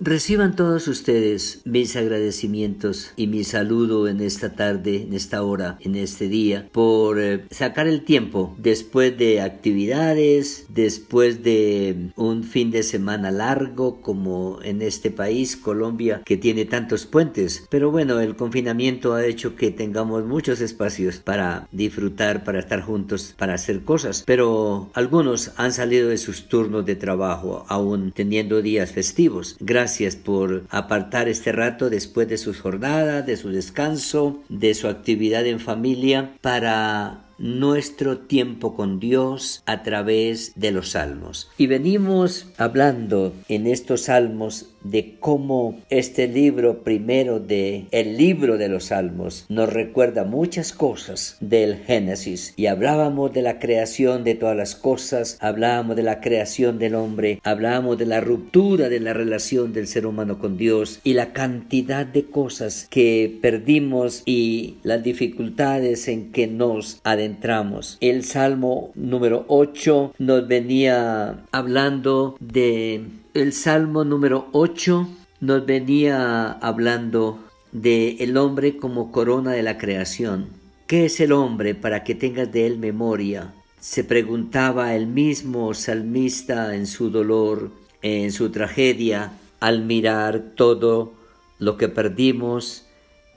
[0.00, 5.96] Reciban todos ustedes mis agradecimientos y mi saludo en esta tarde, en esta hora, en
[5.96, 12.84] este día, por eh, sacar el tiempo después de actividades, después de un fin de
[12.84, 17.66] semana largo como en este país, Colombia, que tiene tantos puentes.
[17.68, 23.34] Pero bueno, el confinamiento ha hecho que tengamos muchos espacios para disfrutar, para estar juntos,
[23.36, 24.22] para hacer cosas.
[24.24, 29.56] Pero algunos han salido de sus turnos de trabajo, aún teniendo días festivos.
[29.58, 34.86] Gracias gracias por apartar este rato después de su jornada, de su descanso, de su
[34.86, 41.48] actividad en familia para nuestro tiempo con Dios a través de los salmos.
[41.56, 48.68] Y venimos hablando en estos salmos de cómo este libro primero de el libro de
[48.68, 54.56] los salmos nos recuerda muchas cosas del Génesis y hablábamos de la creación de todas
[54.56, 59.72] las cosas, hablábamos de la creación del hombre, hablábamos de la ruptura de la relación
[59.72, 66.08] del ser humano con Dios y la cantidad de cosas que perdimos y las dificultades
[66.08, 67.98] en que nos adentramos.
[68.00, 75.08] El Salmo número 8 nos venía hablando de el Salmo número 8
[75.40, 77.38] nos venía hablando
[77.72, 80.48] de el hombre como corona de la creación.
[80.86, 83.52] ¿Qué es el hombre para que tengas de él memoria?
[83.80, 87.70] Se preguntaba el mismo salmista en su dolor,
[88.02, 91.12] en su tragedia, al mirar todo
[91.58, 92.86] lo que perdimos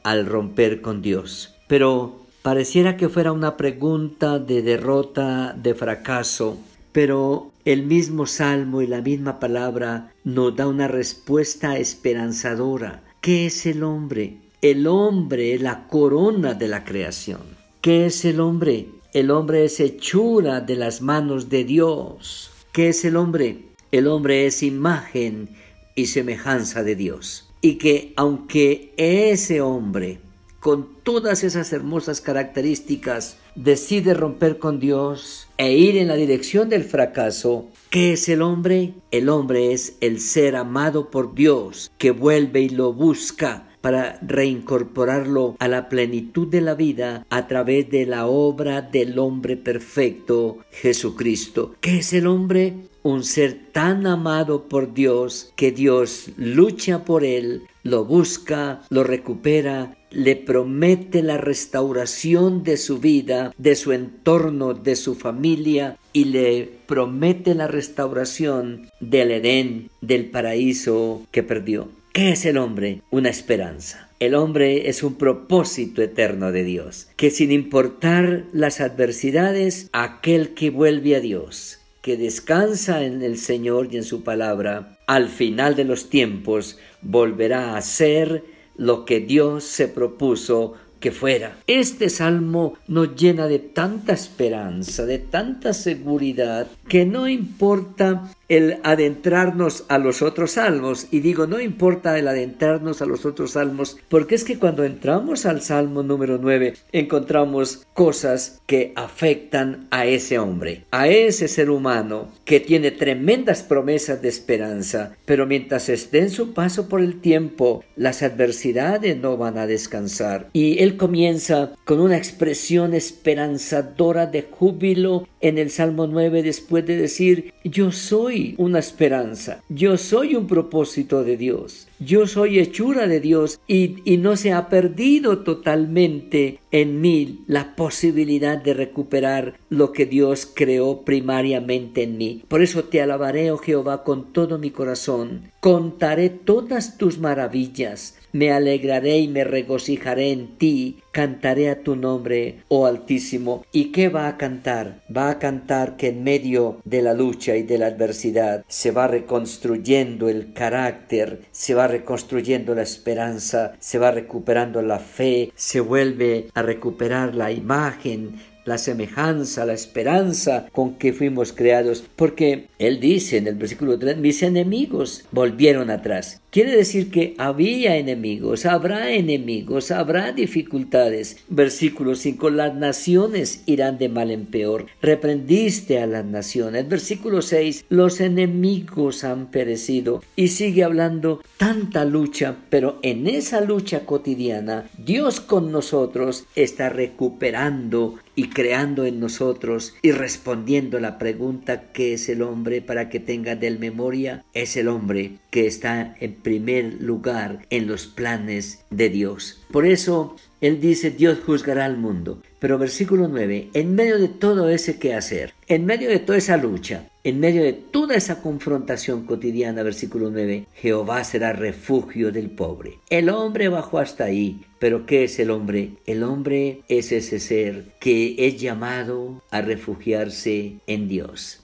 [0.03, 1.55] al romper con Dios.
[1.67, 6.57] Pero pareciera que fuera una pregunta de derrota, de fracaso,
[6.91, 13.03] pero el mismo salmo y la misma palabra nos da una respuesta esperanzadora.
[13.21, 14.37] ¿Qué es el hombre?
[14.61, 17.41] El hombre es la corona de la creación.
[17.81, 18.87] ¿Qué es el hombre?
[19.13, 22.51] El hombre es hechura de las manos de Dios.
[22.71, 23.65] ¿Qué es el hombre?
[23.91, 25.49] El hombre es imagen
[25.95, 27.49] y semejanza de Dios.
[27.61, 30.19] Y que aunque ese hombre,
[30.61, 36.83] con todas esas hermosas características, decide romper con Dios e ir en la dirección del
[36.83, 38.93] fracaso, ¿qué es el hombre?
[39.09, 45.55] El hombre es el ser amado por Dios que vuelve y lo busca para reincorporarlo
[45.57, 51.73] a la plenitud de la vida a través de la obra del hombre perfecto, Jesucristo.
[51.81, 52.75] ¿Qué es el hombre?
[53.01, 59.95] Un ser tan amado por Dios que Dios lucha por él, lo busca, lo recupera
[60.11, 66.69] le promete la restauración de su vida, de su entorno, de su familia y le
[66.85, 71.89] promete la restauración del Edén, del paraíso que perdió.
[72.11, 73.01] ¿Qué es el hombre?
[73.09, 74.09] Una esperanza.
[74.19, 80.69] El hombre es un propósito eterno de Dios, que sin importar las adversidades, aquel que
[80.69, 85.83] vuelve a Dios, que descansa en el Señor y en su palabra, al final de
[85.83, 88.45] los tiempos volverá a ser
[88.77, 91.57] lo que Dios se propuso que fuera.
[91.67, 99.85] Este salmo nos llena de tanta esperanza, de tanta seguridad, que no importa el adentrarnos
[99.87, 101.07] a los otros salmos.
[101.09, 105.45] Y digo, no importa el adentrarnos a los otros salmos, porque es que cuando entramos
[105.45, 112.27] al salmo número 9 encontramos cosas que afectan a ese hombre, a ese ser humano
[112.43, 117.85] que tiene tremendas promesas de esperanza, pero mientras esté en su paso por el tiempo,
[117.95, 120.49] las adversidades no van a descansar.
[120.51, 126.97] Y él comienza con una expresión esperanzadora de júbilo en el Salmo 9 después de
[126.97, 133.19] decir, yo soy una esperanza, yo soy un propósito de Dios, yo soy hechura de
[133.19, 139.91] Dios y, y no se ha perdido totalmente en mí la posibilidad de recuperar lo
[139.91, 142.43] que Dios creó primariamente en mí.
[142.47, 145.51] Por eso te alabaré, oh Jehová, con todo mi corazón.
[145.59, 148.17] Contaré todas tus maravillas.
[148.33, 150.97] Me alegraré y me regocijaré en ti.
[151.11, 153.65] Cantaré a tu nombre, oh Altísimo.
[153.73, 155.03] ¿Y qué va a cantar?
[155.15, 159.07] Va a cantar que en medio de la lucha y de la adversidad se va
[159.07, 166.47] reconstruyendo el carácter, se va reconstruyendo la esperanza, se va recuperando la fe, se vuelve
[166.53, 173.37] a recuperar la imagen, la semejanza, la esperanza con que fuimos creados, porque él dice
[173.37, 176.41] en el versículo 3, mis enemigos volvieron atrás.
[176.51, 181.37] Quiere decir que había enemigos, habrá enemigos, habrá dificultades.
[181.47, 184.87] Versículo 5, las naciones irán de mal en peor.
[185.01, 186.89] Reprendiste a las naciones.
[186.89, 190.21] Versículo 6, los enemigos han perecido.
[190.35, 198.15] Y sigue hablando tanta lucha, pero en esa lucha cotidiana, Dios con nosotros está recuperando
[198.35, 203.55] y creando en nosotros y respondiendo la pregunta ¿qué es el hombre para que tenga
[203.55, 204.43] del memoria?
[204.53, 209.61] Es el hombre que está en primer lugar en los planes de Dios.
[209.71, 212.41] Por eso él dice, Dios juzgará al mundo.
[212.59, 217.09] Pero versículo 9, en medio de todo ese quehacer, en medio de toda esa lucha,
[217.23, 222.99] en medio de toda esa confrontación cotidiana, versículo 9, Jehová será refugio del pobre.
[223.09, 225.93] El hombre bajó hasta ahí, pero ¿qué es el hombre?
[226.05, 231.61] El hombre es ese ser que es llamado a refugiarse en Dios.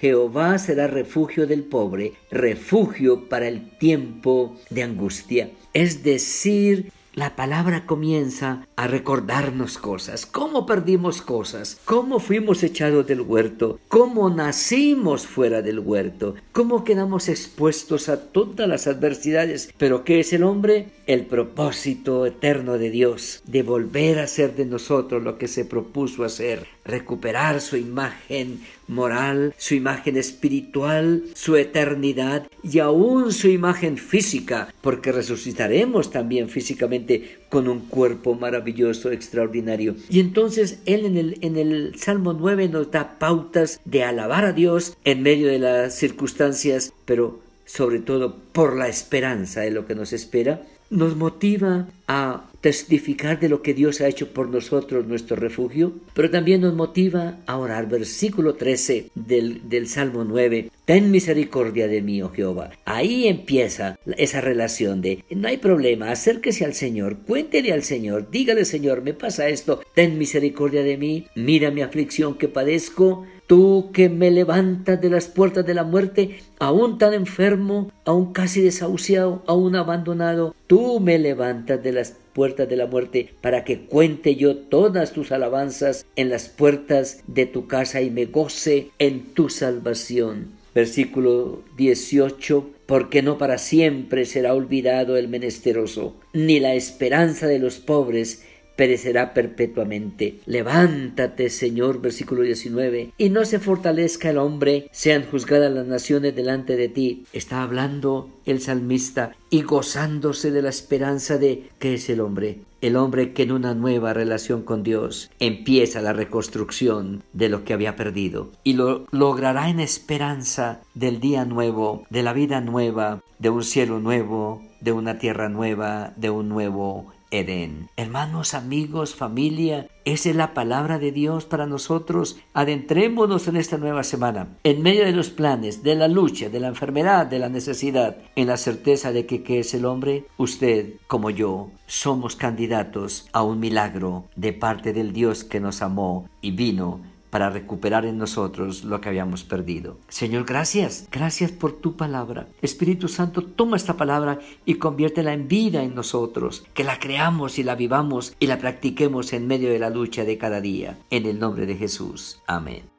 [0.00, 5.50] Jehová será refugio del pobre, refugio para el tiempo de angustia.
[5.74, 13.22] Es decir, la palabra comienza a recordarnos cosas, cómo perdimos cosas, cómo fuimos echados del
[13.22, 19.74] huerto, cómo nacimos fuera del huerto, cómo quedamos expuestos a todas las adversidades.
[19.76, 20.90] Pero ¿qué es el hombre?
[21.06, 26.22] El propósito eterno de Dios, de volver a ser de nosotros lo que se propuso
[26.22, 34.72] hacer, recuperar su imagen moral, su imagen espiritual, su eternidad y aún su imagen física,
[34.80, 39.94] porque resucitaremos también físicamente con un cuerpo maravilloso, extraordinario.
[40.08, 44.52] Y entonces él en el, en el Salmo 9 nos da pautas de alabar a
[44.52, 49.94] Dios en medio de las circunstancias, pero sobre todo por la esperanza de lo que
[49.94, 55.36] nos espera, nos motiva a testificar de lo que Dios ha hecho por nosotros, nuestro
[55.36, 57.88] refugio, pero también nos motiva a orar.
[57.88, 60.70] Versículo 13 del, del Salmo 9.
[60.84, 62.70] Ten misericordia de mí, oh Jehová.
[62.84, 68.64] Ahí empieza esa relación de no hay problema, acérquese al Señor, cuéntele al Señor, dígale
[68.64, 74.10] Señor, me pasa esto, ten misericordia de mí, mira mi aflicción que padezco, Tú que
[74.10, 79.74] me levantas de las puertas de la muerte, aún tan enfermo, aún casi desahuciado, aún
[79.74, 85.12] abandonado, tú me levantas de las puertas de la muerte para que cuente yo todas
[85.12, 90.48] tus alabanzas en las puertas de tu casa y me goce en tu salvación.
[90.74, 97.80] Versículo 18 porque no para siempre será olvidado el menesteroso, ni la esperanza de los
[97.80, 98.44] pobres
[98.78, 100.38] perecerá perpetuamente.
[100.46, 106.76] Levántate, Señor, versículo 19, y no se fortalezca el hombre, sean juzgadas las naciones delante
[106.76, 107.24] de ti.
[107.32, 112.60] Está hablando el salmista y gozándose de la esperanza de que es el hombre.
[112.80, 117.72] El hombre que en una nueva relación con Dios empieza la reconstrucción de lo que
[117.72, 123.50] había perdido y lo logrará en esperanza del día nuevo, de la vida nueva, de
[123.50, 127.88] un cielo nuevo, de una tierra nueva, de un nuevo Edén.
[127.96, 132.38] Hermanos, amigos, familia, esa es la palabra de Dios para nosotros.
[132.54, 136.68] Adentrémonos en esta nueva semana, en medio de los planes, de la lucha, de la
[136.68, 140.24] enfermedad, de la necesidad, en la certeza de que ¿qué es el hombre?
[140.38, 146.28] Usted, como yo, somos candidatos a un milagro de parte del Dios que nos amó
[146.40, 149.98] y vino para recuperar en nosotros lo que habíamos perdido.
[150.08, 152.48] Señor, gracias, gracias por tu palabra.
[152.62, 157.62] Espíritu Santo, toma esta palabra y conviértela en vida en nosotros, que la creamos y
[157.62, 160.98] la vivamos y la practiquemos en medio de la lucha de cada día.
[161.10, 162.40] En el nombre de Jesús.
[162.46, 162.97] Amén.